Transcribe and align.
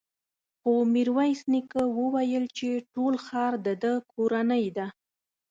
خو 0.59 0.71
ميرويس 0.93 1.41
نيکه 1.51 1.81
وويل 1.97 2.45
چې 2.57 2.69
ټول 2.93 3.13
ښار 3.25 3.53
د 3.65 3.67
ده 3.81 3.93
کورنۍ 4.11 4.65
ده. 4.77 4.87